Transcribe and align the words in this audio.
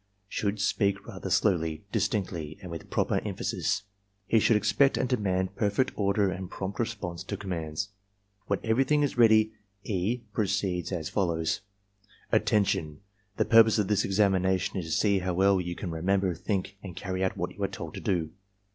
should 0.27 0.59
speak 0.59 1.05
rather 1.05 1.29
slowly, 1.29 1.85
distinctly, 1.91 2.57
and 2.63 2.71
with 2.71 2.89
proper 2.89 3.19
emphasis. 3.23 3.83
He 4.25 4.37
shovM 4.39 4.55
expect 4.55 4.97
and 4.97 5.07
demand 5.07 5.55
per 5.55 5.69
fect 5.69 5.91
order 5.95 6.31
and 6.31 6.49
prompt 6.49 6.79
response 6.79 7.23
to 7.25 7.37
commands. 7.37 7.85
J 7.85 7.91
When 8.47 8.59
everything 8.63 9.03
is 9.03 9.15
ready 9.19 9.53
E. 9.83 10.21
proceeds 10.33 10.91
as 10.91 11.09
follows: 11.09 11.61
"Attention! 12.31 13.01
The 13.37 13.45
purpose 13.45 13.77
of 13.77 13.89
this 13.89 14.03
examination 14.03 14.77
is 14.79 14.85
to 14.85 14.91
see 14.99 15.19
how 15.19 15.35
well 15.35 15.61
you 15.61 15.75
can 15.75 15.91
remember, 15.91 16.33
think, 16.33 16.77
and 16.81 16.95
carry 16.95 17.23
out 17.23 17.37
what 17.37 17.53
you 17.55 17.61
are 17.63 17.67
told 17.67 17.93
to 17.93 17.99
do. 18.01 18.31